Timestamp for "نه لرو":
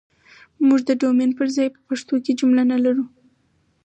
2.71-3.03